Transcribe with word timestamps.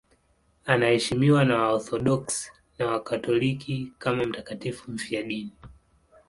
Anaheshimiwa 0.65 1.45
na 1.45 1.57
Waorthodoksi 1.57 2.51
na 2.79 2.87
Wakatoliki 2.87 3.91
kama 3.99 4.25
mtakatifu 4.25 4.91
mfiadini. 4.91 5.51